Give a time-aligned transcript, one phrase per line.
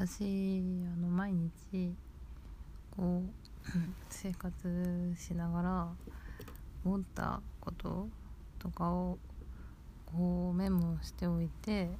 [0.00, 1.94] 私あの毎日
[2.96, 3.68] こう
[4.08, 5.92] 生活しながら
[6.82, 8.08] 思ったこと
[8.58, 9.18] とかを
[10.06, 11.90] こうメモしておいて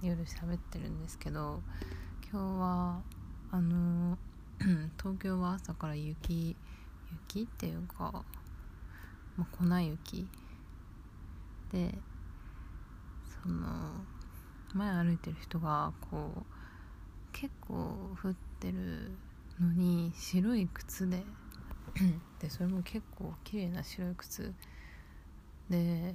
[0.00, 1.64] 夜喋ってるんですけど
[2.30, 3.02] 今日は
[3.50, 4.16] あの
[4.96, 6.56] 東京は朝から雪
[7.26, 8.24] 雪っていうか、
[9.36, 10.28] まあ、粉雪
[11.72, 11.92] で
[13.42, 13.94] その
[14.74, 16.59] 前歩いてる人がこう
[17.32, 17.74] 結構
[18.22, 19.10] 降ってる
[19.60, 21.24] のに白い靴で。
[22.38, 24.52] でそれも結構綺麗な白い靴
[25.68, 26.14] で。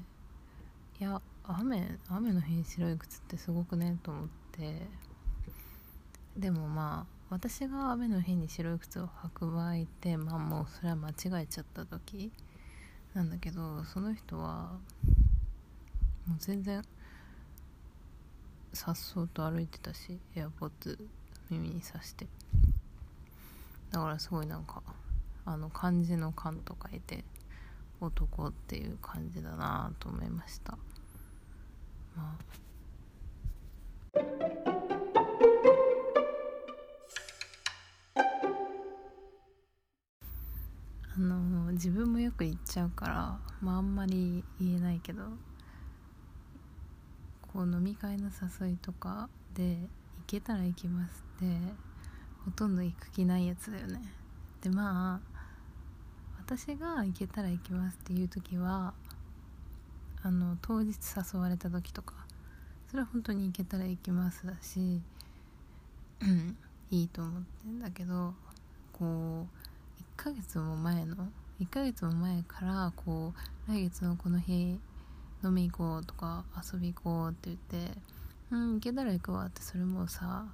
[0.99, 4.87] いや雨雨の日に白い靴ってすごくねと思って。
[6.37, 12.31] でもまあ私が雨の日に白い靴を履く場合ってまあもうそれは間違えちゃった時
[13.13, 14.77] なんだけどその人は
[16.27, 16.81] もう全然
[18.75, 20.99] さっそうと歩いてたしエアポッツ
[21.49, 22.27] 耳にさして。
[23.89, 24.83] だからすごいなんか
[25.45, 27.23] あの漢字の「漢」と書いて
[28.01, 30.77] 男っていう感じだなと思いました。
[32.17, 32.55] まあ。
[41.15, 45.23] あの自分もよく言っちゃうから、まあ、あんまり言えないけど。
[47.55, 49.87] こう飲み会の誘いとかで行
[50.27, 51.45] けたら行きますって
[52.43, 54.01] ほとんど行く気ないやつだよね。
[54.61, 55.39] でまあ
[56.37, 58.93] 私が行けたら行きますっていう時は
[60.21, 62.13] あの当日誘われた時とか
[62.89, 65.01] それは本当に行けたら行きますだし
[66.91, 68.33] いいと思ってんだけど
[68.91, 69.47] こ
[69.95, 71.15] う1ヶ月も前の
[71.61, 73.33] 1ヶ月も前からこ
[73.67, 74.77] う来月のこの日
[75.45, 76.43] 飲み行こうとか
[76.73, 77.91] 遊び行こうって言って
[78.51, 80.45] うん行けたら行くわってそれもさ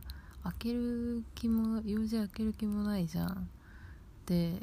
[0.43, 3.49] 開ける気も用事開ける気もないじゃん
[4.25, 4.53] で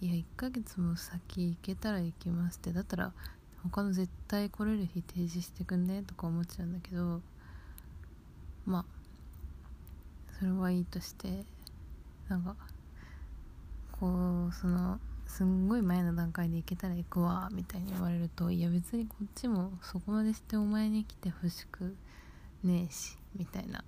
[0.00, 3.12] いや1ヶ月も先行けたら行きますってだったら
[3.64, 7.20] 他の絶対来れる日提示してくんねとか思っちゃうんだけど
[8.66, 8.84] まあ
[10.38, 11.44] それはいいとして
[12.28, 12.54] なんか
[13.92, 14.98] こうその
[15.30, 21.96] すんごい前の段階で行けたら行くわみたいに言われるといや別にこっちもそこまでしてお前に来てほしく
[22.64, 23.84] ねえしみたいな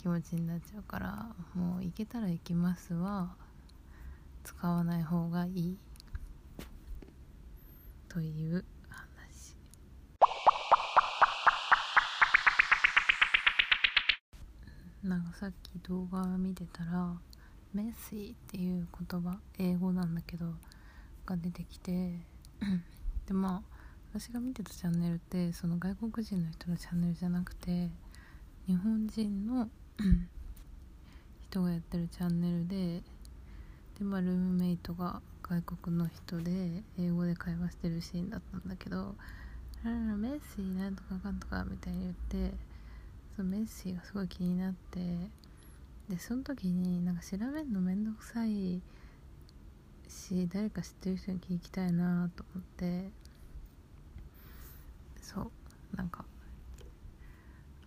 [0.00, 3.34] 気持ちになっちゃうからもう行けたら行きますは
[4.42, 5.78] 使わない方がいい。
[8.08, 9.54] という話。
[15.04, 17.16] なんかさっき動画見てたら
[17.72, 20.46] メッシーっていう言葉英語なんだけど
[21.24, 22.18] が出てきて
[23.26, 23.62] でまあ
[24.12, 27.88] 私が見てたチャンネルってその外国人の人のチャンネルじゃなくて
[28.66, 29.70] 日本人の
[31.48, 33.02] 人がやってるチャンネルで
[33.98, 39.16] でまあルームメイトが外国の人で英語で会話してるシーンだったんだけど
[39.84, 42.54] 「ララメッシーなんとかかんとか」みたいに言って
[43.36, 45.30] そのメッシーがすごい気になって
[46.10, 48.82] でその時になんか調べるのめんどくさい
[50.08, 53.10] し誰か知ってる人に聞きたいなと思って。
[55.22, 55.50] そう。
[55.96, 56.24] なんか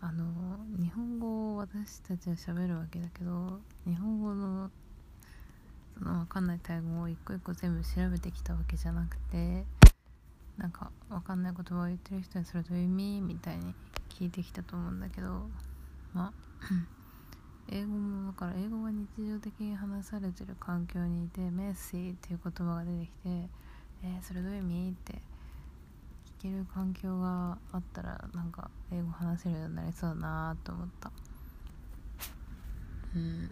[0.02, 0.26] あの
[0.78, 4.70] 日本語を私たちは喋るわけだけど日本語の
[5.98, 9.64] その分かんない単語を一個一個全部調べてきたわけじゃなくて
[10.58, 13.74] なんか分かんない言葉を言ってる人にそれどういう意味みたいに
[14.10, 15.48] 聞いてきたと思うんだけど
[16.14, 16.34] まあ
[17.70, 23.50] 英語もだから英語が日常的に話されてる環境にいてメッシーっていう言葉が出てきて
[24.06, 25.14] えー、それどういう意味って
[26.40, 31.12] 聞ける環境があったらなんか英語話せるようになりそうだなと思った。
[33.16, 33.50] うん。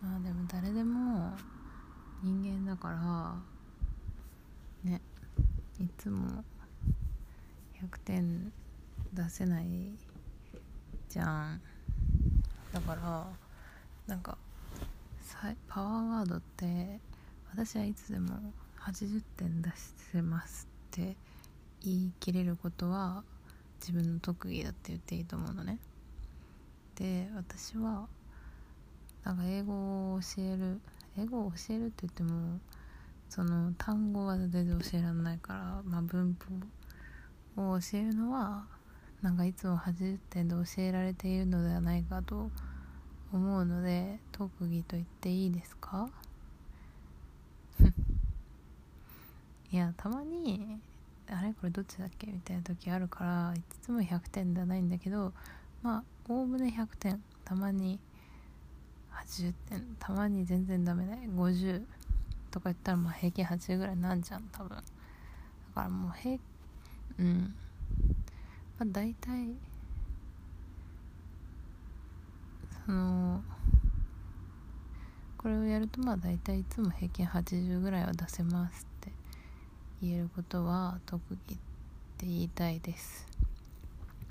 [0.00, 1.32] まあでも誰でも
[2.22, 5.00] 人間だからね
[5.80, 6.44] いつも
[7.82, 8.52] 100点
[9.12, 9.66] 出せない
[11.08, 11.60] じゃん。
[12.72, 13.26] だから
[14.06, 14.36] なんか
[15.68, 17.00] パワーワードって
[17.50, 19.70] 私はいつでも80点出
[20.12, 21.16] せますって
[21.82, 23.22] 言い切れることは
[23.80, 25.78] 自分の特技だって言っていいと思うのね。
[26.96, 28.08] で私は
[29.24, 30.80] なんか英語を教える
[31.16, 32.58] 英語を教えるって言っても
[33.28, 36.36] その単語は全然教えられないから、まあ、文
[37.56, 38.66] 法を教えるのは
[39.22, 42.50] なんかいつも80点で教えられているのではないかと
[43.32, 46.08] 思うので特技と言っていいですか？
[49.70, 50.80] いやたまに
[51.28, 55.32] あれこれどっちだっけみたいな時あるからいつも100点ではないんだけど
[55.82, 57.98] まあおおむね100点たまに
[59.12, 61.20] 80点たまに全然ダメだよ。
[61.32, 61.84] 50
[62.50, 64.70] とか言ったらまあ平均80ぐらいなんじゃん多分。
[64.76, 64.82] だ
[65.74, 66.38] からもう平
[67.18, 67.54] うん。
[68.78, 69.54] まあ大体
[72.86, 73.42] その
[75.36, 79.12] これをやるとまあ大体いつも平均80ぐらいは出せますって
[80.02, 81.58] 言えることは特技っ
[82.18, 83.26] て言いたいです。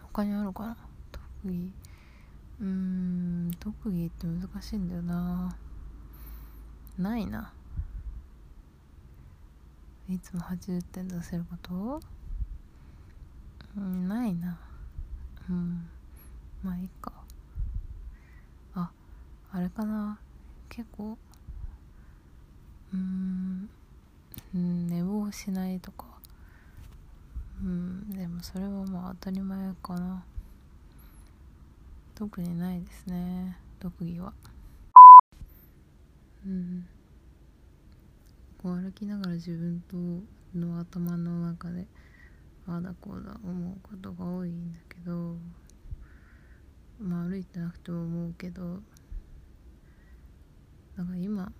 [0.01, 0.77] 他にあるかな？
[1.11, 1.71] 特技。
[2.59, 5.55] うーん特技って難しいんだよな。
[6.97, 7.53] ないな。
[10.09, 12.01] いつも80点出せること？
[13.77, 14.57] うんないな。
[15.49, 15.87] うん
[16.63, 17.11] まあいいか。
[18.73, 18.89] あ
[19.51, 20.19] あれかな。
[20.67, 21.17] 結構。
[22.93, 23.69] うーん
[24.53, 26.05] 寝坊しないとか。
[27.63, 30.23] うんでもそれはまあ当たり前かな。
[32.15, 33.57] 特にないですね。
[33.79, 34.33] 特技は。
[36.45, 36.87] うん。
[38.57, 39.95] こう歩きながら自分と
[40.57, 41.85] の頭の中で
[42.67, 45.35] あだこうだ思うことが多いんだけど
[46.99, 48.81] まあ歩いてなくても思うけど
[50.95, 51.51] なんか今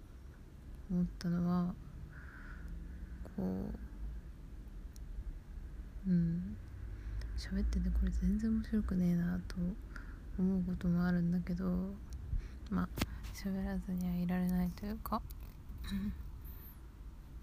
[0.92, 1.74] 思ったのは
[3.38, 3.44] こ
[6.07, 6.57] ううん
[7.38, 9.56] 喋っててこれ全然面白くねえなと
[10.39, 11.65] 思うこともあるんだけど
[12.69, 12.89] まあ
[13.33, 15.21] 喋らずにはいられないというか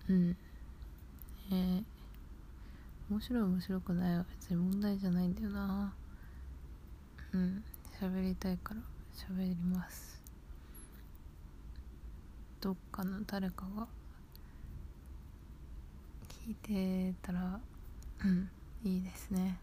[0.09, 0.37] うん。
[1.51, 1.85] えー、
[3.11, 5.93] 面白い面白くないは別に問題じゃないんだよな。
[7.33, 7.63] うん
[8.01, 8.81] 喋りたいから。
[9.15, 10.21] 喋ります。
[12.61, 13.87] どっかの誰かが
[16.47, 17.61] 聞いてたら
[18.25, 18.49] うん
[18.83, 19.59] いいですね。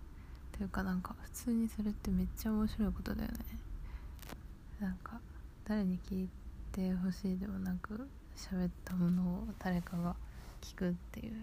[0.56, 3.38] というかなんか普通にそれってめっちゃ面白いことだよね。
[4.80, 5.20] なんか
[5.66, 6.30] 誰に聞い
[6.72, 10.16] てほしいでもなく喋ったものを誰かが
[10.62, 11.34] 聞くっていう。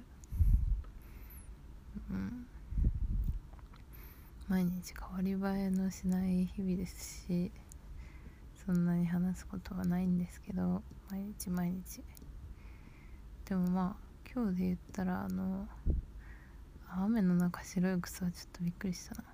[2.11, 2.47] うん。
[4.49, 7.51] 毎日変わり映えのしない日々ですし
[8.65, 12.03] そんなに話すことはないんですけど毎日毎日。
[13.47, 15.67] でもまあ今日で言ったらあの
[16.91, 19.25] 雨の中白い草はちょっとびっくりしたな。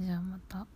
[0.00, 0.66] じゃあまた。